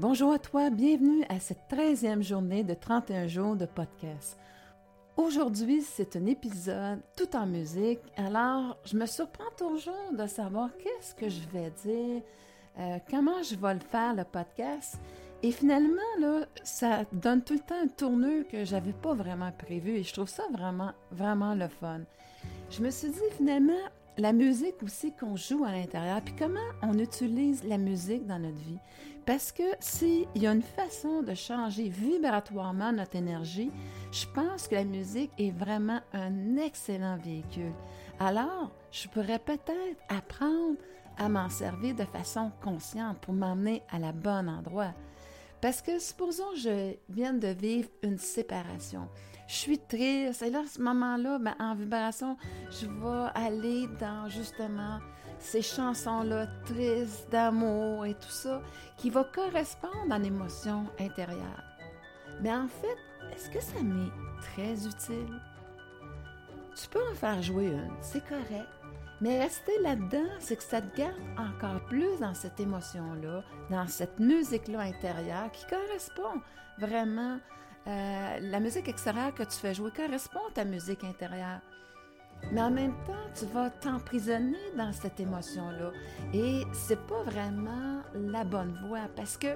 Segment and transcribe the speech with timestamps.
[0.00, 4.38] Bonjour à toi, bienvenue à cette 13e journée de 31 jours de podcast.
[5.16, 11.16] Aujourd'hui, c'est un épisode tout en musique, alors je me surprends toujours de savoir qu'est-ce
[11.16, 12.22] que je vais dire,
[12.78, 15.00] euh, comment je vais le faire, le podcast.
[15.42, 19.96] Et finalement, là, ça donne tout le temps un tourneur que j'avais pas vraiment prévu
[19.96, 22.02] et je trouve ça vraiment, vraiment le fun.
[22.70, 23.82] Je me suis dit finalement,
[24.16, 28.58] la musique aussi qu'on joue à l'intérieur, puis comment on utilise la musique dans notre
[28.58, 28.78] vie.
[29.28, 33.70] Parce que s'il y a une façon de changer vibratoirement notre énergie,
[34.10, 37.74] je pense que la musique est vraiment un excellent véhicule.
[38.18, 40.78] Alors, je pourrais peut-être apprendre
[41.18, 44.94] à m'en servir de façon consciente pour m'emmener à la bonne endroit.
[45.60, 49.10] Parce que supposons je viens de vivre une séparation.
[49.46, 50.40] Je suis triste.
[50.40, 52.38] Et là, à ce moment-là, ben, en vibration,
[52.70, 55.00] je vais aller dans justement
[55.40, 58.60] ces chansons-là tristes d'amour et tout ça
[58.96, 61.64] qui va correspondre à l'émotion intérieure.
[62.40, 62.96] Mais en fait,
[63.34, 65.40] est-ce que ça m'est très utile?
[66.80, 68.68] Tu peux en faire jouer une, c'est correct.
[69.20, 74.20] Mais rester là-dedans, c'est que ça te garde encore plus dans cette émotion-là, dans cette
[74.20, 76.40] musique-là intérieure qui correspond
[76.78, 77.38] vraiment.
[77.86, 81.60] Euh, la musique extérieure que tu fais jouer correspond à ta musique intérieure.
[82.52, 85.90] Mais en même temps, tu vas t'emprisonner dans cette émotion-là.
[86.32, 89.48] Et c'est pas vraiment la bonne voie parce que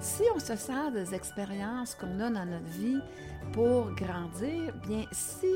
[0.00, 3.00] si on se sert des expériences qu'on a dans notre vie
[3.52, 5.46] pour grandir, bien, si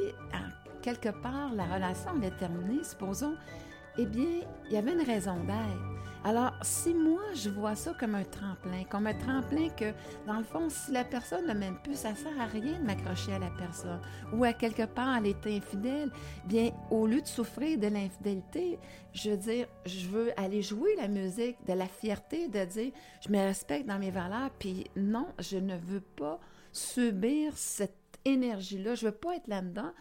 [0.82, 3.36] quelque part la relation est terminée, supposons,
[3.98, 5.96] eh bien, il y avait une raison d'être.
[6.26, 9.92] Alors, si moi, je vois ça comme un tremplin, comme un tremplin que,
[10.26, 13.34] dans le fond, si la personne ne m'aime plus, ça sert à rien de m'accrocher
[13.34, 14.00] à la personne.
[14.32, 16.10] Ou à quelque part, elle est infidèle.
[16.44, 18.80] Bien, au lieu de souffrir de l'infidélité,
[19.12, 22.90] je veux dire, je veux aller jouer la musique de la fierté, de dire,
[23.24, 26.40] je me respecte dans mes valeurs, puis non, je ne veux pas
[26.72, 29.92] subir cette énergie-là, je veux pas être là-dedans.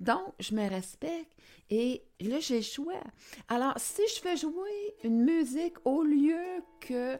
[0.00, 1.30] Donc, je me respecte
[1.70, 3.02] et là, j'ai le choix.
[3.48, 7.18] Alors, si je fais jouer une musique au lieu que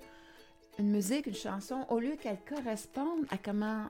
[0.79, 3.89] une musique, une chanson, au lieu qu'elle corresponde à comment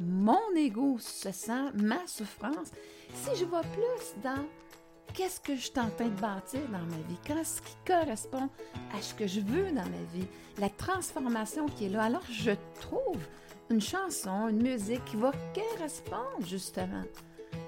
[0.00, 2.70] mon ego se sent, ma souffrance,
[3.14, 4.44] si je vois plus dans
[5.12, 8.48] qu'est-ce que je suis en train de bâtir dans ma vie, qu'est-ce qui correspond
[8.96, 10.26] à ce que je veux dans ma vie,
[10.58, 13.20] la transformation qui est là, alors je trouve
[13.70, 17.02] une chanson, une musique qui va correspondre justement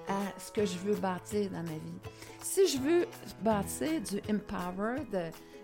[0.09, 2.01] à ce que je veux bâtir dans ma vie.
[2.43, 3.07] Si je veux
[3.43, 5.03] bâtir du empower,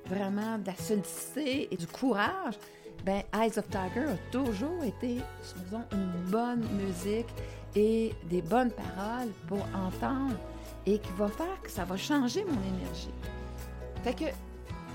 [0.07, 2.59] vraiment de la solidité et du courage,
[3.05, 5.19] ben Eyes of Tiger a toujours été,
[5.65, 7.29] disons, une bonne musique
[7.75, 10.37] et des bonnes paroles pour entendre
[10.87, 13.15] et qui va faire que ça va changer mon énergie.
[14.03, 14.35] Fait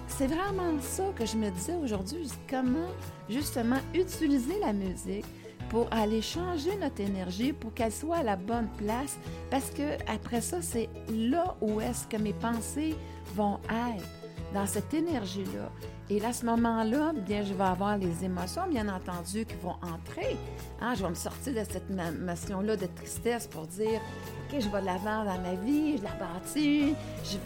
[0.07, 2.89] c'est vraiment ça que je me disais aujourd'hui, comment
[3.29, 5.25] justement utiliser la musique
[5.75, 9.19] pour aller changer notre énergie pour qu'elle soit à la bonne place
[9.51, 12.95] parce que après ça c'est là où est-ce que mes pensées
[13.35, 14.05] vont être
[14.53, 15.69] dans cette énergie-là.
[16.11, 19.75] Et là, à ce moment-là, bien, je vais avoir les émotions, bien entendu, qui vont
[19.81, 20.37] entrer.
[20.79, 23.99] Hein, je vais me sortir de cette émotion-là de tristesse pour dire,
[24.45, 26.93] OK, je vais de l'avant dans ma vie, je la bâtis,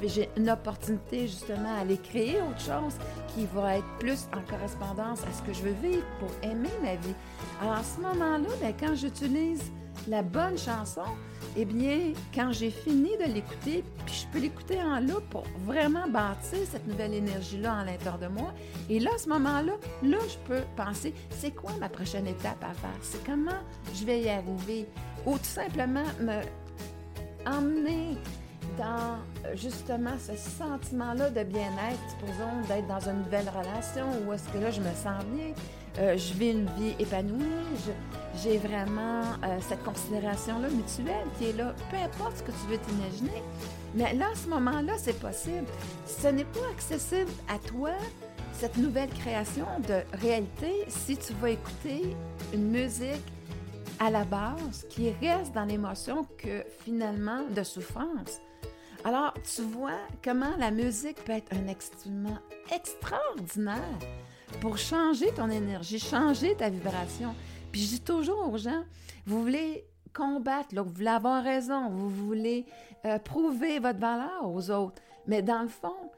[0.06, 2.96] j'ai une opportunité justement à aller créer autre chose
[3.34, 6.96] qui va être plus en correspondance à ce que je veux vivre pour aimer ma
[6.96, 7.16] vie.
[7.62, 9.72] Alors, à ce moment-là, bien, quand j'utilise
[10.08, 11.04] la bonne chanson,
[11.58, 16.08] eh bien, quand j'ai fini de l'écouter, puis je peux l'écouter en loop pour vraiment
[16.08, 18.54] bâtir cette nouvelle énergie-là en l'intérieur de moi.
[18.90, 19.74] Et là, à ce moment-là,
[20.04, 22.98] là, je peux penser, c'est quoi ma prochaine étape à faire?
[23.02, 23.60] C'est comment
[23.94, 24.88] je vais y arriver?
[25.26, 26.42] Ou tout simplement me
[27.46, 28.18] emmener
[28.78, 29.18] dans
[29.56, 34.72] justement ce sentiment-là de bien-être, supposons d'être dans une nouvelle relation où est-ce que là
[34.72, 35.54] je me sens bien,
[36.00, 37.44] euh, je vis une vie épanouie,
[38.36, 42.78] j'ai vraiment euh, cette considération-là mutuelle qui est là, peu importe ce que tu veux
[42.78, 43.44] t'imaginer.
[43.96, 45.66] Mais là, à ce moment-là, c'est possible.
[46.06, 47.92] Ce n'est pas accessible à toi,
[48.54, 52.16] cette nouvelle création de réalité, si tu vas écouter
[52.54, 53.24] une musique
[54.00, 58.40] à la base qui reste dans l'émotion que finalement de souffrance.
[59.06, 62.38] Alors, tu vois comment la musique peut être un instrument
[62.74, 64.00] extraordinaire
[64.62, 67.34] pour changer ton énergie, changer ta vibration.
[67.72, 68.84] Puis je dis toujours aux gens,
[69.26, 72.66] vous voulez combattre, vous voulez avoir raison, vous voulez
[73.06, 75.02] euh, prouver votre valeur aux autres.
[75.28, 76.12] Mais dans le fond,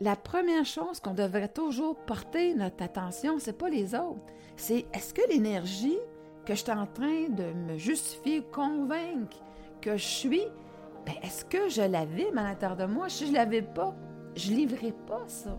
[0.00, 4.20] la première chose qu'on devrait toujours porter notre attention, c'est pas les autres.
[4.56, 5.98] C'est est-ce que l'énergie
[6.44, 9.38] que je suis en train de me justifier, convaincre
[9.80, 10.46] que je suis,
[11.06, 13.08] ben est-ce que je l'avais à l'intérieur de moi?
[13.08, 13.94] Si je l'avais pas,
[14.36, 15.58] je livrerais pas ça.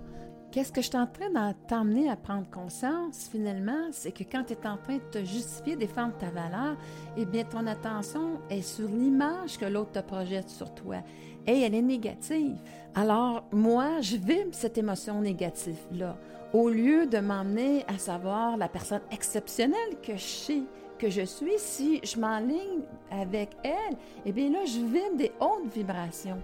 [0.53, 4.43] Qu'est-ce que je suis en train de t'emmener à prendre conscience, finalement, c'est que quand
[4.43, 6.77] tu es en train de te justifier, défendre ta valeur,
[7.17, 10.97] eh bien, ton attention est sur l'image que l'autre te projette sur toi.
[11.47, 12.55] Et elle est négative.
[12.93, 16.15] Alors, moi, je vibre cette émotion négative-là.
[16.53, 20.65] Au lieu de m'emmener à savoir la personne exceptionnelle que je suis,
[20.99, 25.73] que je suis, si je m'enligne avec elle, eh bien là, je vibre des hautes
[25.73, 26.37] vibrations.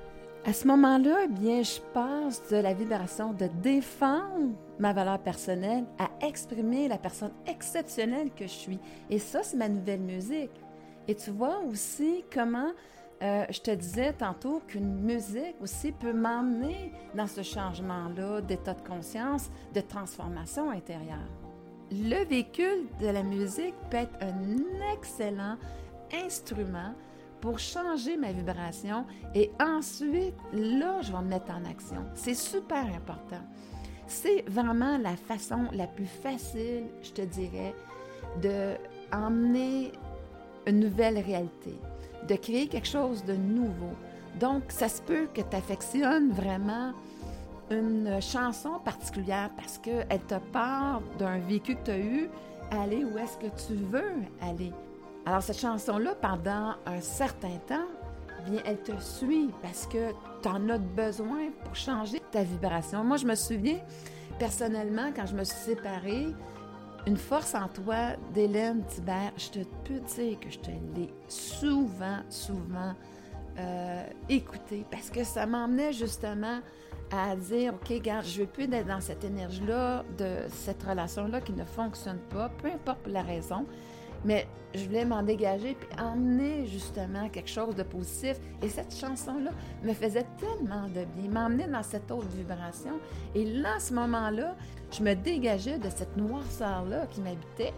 [0.46, 5.84] À ce moment-là, eh bien, je passe de la vibration de défendre ma valeur personnelle
[5.98, 8.80] à exprimer la personne exceptionnelle que je suis.
[9.10, 10.52] Et ça, c'est ma nouvelle musique.
[11.08, 12.72] Et tu vois aussi comment
[13.22, 18.88] euh, je te disais tantôt qu'une musique aussi peut m'emmener dans ce changement-là d'état de
[18.88, 21.28] conscience, de transformation intérieure.
[21.92, 25.58] Le véhicule de la musique peut être un excellent
[26.14, 26.94] instrument
[27.42, 29.06] pour changer ma vibration
[29.36, 32.06] et ensuite, là, je vais me mettre en action.
[32.14, 33.42] C'est super important.
[34.08, 37.74] C'est vraiment la façon la plus facile, je te dirais,
[38.42, 38.76] de
[40.68, 41.76] une nouvelle réalité,
[42.28, 43.94] de créer quelque chose de nouveau.
[44.40, 46.94] Donc, ça se peut que tu affectionnes vraiment
[47.72, 52.30] une chanson particulière parce qu'elle te parle d'un vécu que tu as eu,
[52.72, 54.72] aller où est-ce que tu veux aller.
[55.30, 57.86] Alors, cette chanson-là, pendant un certain temps,
[58.48, 60.10] bien, elle te suit parce que
[60.42, 63.04] tu en as besoin pour changer ta vibration.
[63.04, 63.78] Moi, je me souviens,
[64.40, 66.30] personnellement, quand je me suis séparée,
[67.06, 72.22] une force en toi d'Hélène Thibert, je te peux dire que je te l'ai souvent,
[72.28, 72.96] souvent
[73.60, 76.60] euh, écouté parce que ça m'emmenait justement
[77.12, 81.40] à dire, OK, regarde, je ne veux plus être dans cette énergie-là, de cette relation-là
[81.42, 83.68] qui ne fonctionne pas, peu importe la raison.
[84.26, 88.38] Mais je voulais m'en dégager puis emmener justement quelque chose de positif.
[88.62, 89.52] Et cette chanson-là
[89.84, 93.00] me faisait tellement de bien, m'emmenait dans cette autre vibration.
[93.34, 94.56] Et là, à ce moment-là,
[94.92, 97.74] je me dégageais de cette noirceur-là qui m'habitait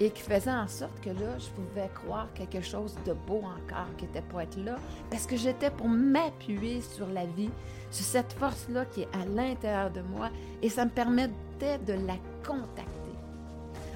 [0.00, 3.86] et qui faisait en sorte que là, je pouvais croire quelque chose de beau encore
[3.96, 4.76] qui était pour être là,
[5.08, 7.50] parce que j'étais pour m'appuyer sur la vie,
[7.90, 10.30] sur cette force-là qui est à l'intérieur de moi,
[10.62, 13.03] et ça me permettait de la contacter.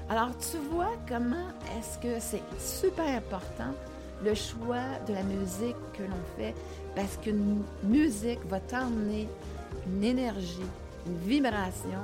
[0.09, 3.75] Alors, tu vois comment est-ce que c'est super important
[4.23, 6.55] le choix de la musique que l'on fait
[6.95, 9.29] parce qu'une musique va t'emmener
[9.85, 10.65] une énergie,
[11.05, 12.01] une vibration.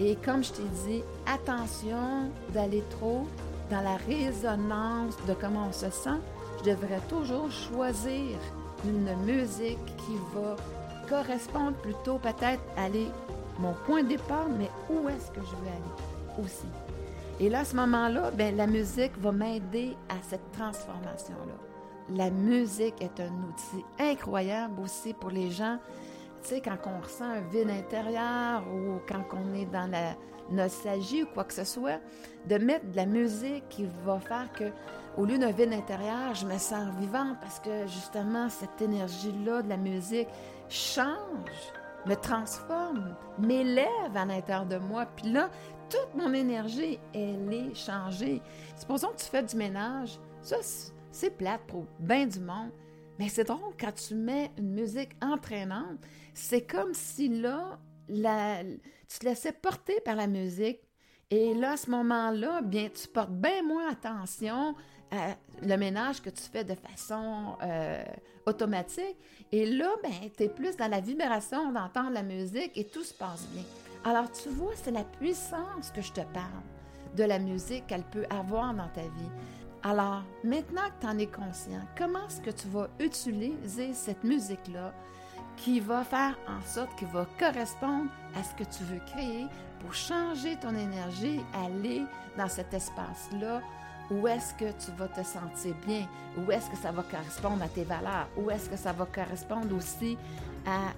[0.00, 3.28] Et comme je t'ai dit, attention d'aller trop
[3.70, 6.18] dans la résonance de comment on se sent.
[6.58, 8.38] Je devrais toujours choisir
[8.84, 10.56] une musique qui va
[11.08, 12.88] correspondre plutôt peut-être à
[13.60, 16.66] mon point de départ, mais où est-ce que je veux aller aussi?
[17.38, 21.54] Et là, à ce moment-là, ben, la musique va m'aider à cette transformation-là.
[22.16, 25.78] La musique est un outil incroyable aussi pour les gens.
[26.42, 30.14] Tu sais, quand on ressent un vide intérieur ou quand on est dans la
[30.50, 32.00] nostalgie ou quoi que ce soit,
[32.48, 34.70] de mettre de la musique qui va faire que,
[35.18, 39.68] au lieu d'un vide intérieur, je me sens vivante parce que justement, cette énergie-là de
[39.68, 40.28] la musique
[40.70, 41.72] change,
[42.06, 45.06] me transforme, m'élève à l'intérieur de moi.
[45.06, 45.50] Puis là,
[45.90, 48.40] toute mon énergie, elle est changée.
[48.76, 50.18] Supposons que tu fais du ménage.
[50.40, 50.56] Ça,
[51.10, 52.70] c'est plate pour bien du monde.
[53.18, 55.98] Mais c'est drôle, quand tu mets une musique entraînante,
[56.34, 60.80] c'est comme si là, tu te laissais porter par la musique.
[61.30, 64.76] Et là, à ce moment-là, bien, tu portes bien moins attention
[65.10, 68.04] à le ménage que tu fais de façon euh,
[68.46, 69.16] automatique.
[69.50, 73.12] Et là, ben, tu es plus dans la vibration d'entendre la musique et tout se
[73.12, 73.64] passe bien.
[74.04, 76.62] Alors, tu vois, c'est la puissance que je te parle
[77.16, 79.30] de la musique qu'elle peut avoir dans ta vie.
[79.82, 84.94] Alors, maintenant que tu en es conscient, comment est-ce que tu vas utiliser cette musique-là
[85.56, 89.46] qui va faire en sorte qu'il va correspondre à ce que tu veux créer
[89.80, 92.02] pour changer ton énergie, aller
[92.36, 93.60] dans cet espace-là
[94.10, 96.06] où est-ce que tu vas te sentir bien,
[96.36, 99.74] où est-ce que ça va correspondre à tes valeurs, où est-ce que ça va correspondre
[99.76, 100.16] aussi
[100.66, 100.92] à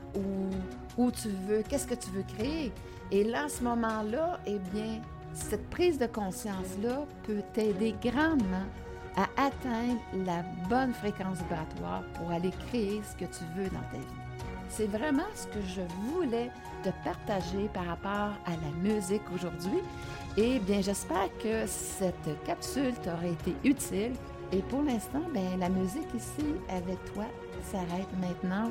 [0.96, 2.72] où, tu veux, qu'est-ce que tu veux créer.
[3.10, 5.00] Et là, à ce moment-là, eh bien,
[5.34, 8.66] cette prise de conscience-là peut t'aider grandement
[9.16, 13.98] à atteindre la bonne fréquence vibratoire pour aller créer ce que tu veux dans ta
[13.98, 14.27] vie.
[14.68, 15.80] C'est vraiment ce que je
[16.12, 16.50] voulais
[16.82, 19.80] te partager par rapport à la musique aujourd'hui.
[20.36, 24.12] Et bien, j'espère que cette capsule t'aura été utile.
[24.52, 27.24] Et pour l'instant, bien, la musique ici avec toi
[27.70, 28.70] s'arrête maintenant.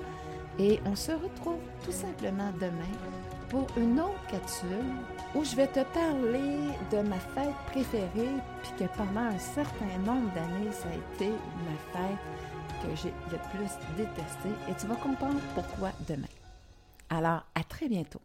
[0.59, 2.95] Et on se retrouve tout simplement demain
[3.49, 4.69] pour une autre capsule
[5.35, 10.33] où je vais te parler de ma fête préférée, puis que pendant un certain nombre
[10.33, 12.17] d'années, ça a été ma fête
[12.81, 14.55] que j'ai le plus détestée.
[14.69, 16.27] Et tu vas comprendre pourquoi demain.
[17.09, 18.15] Alors, à très bientôt.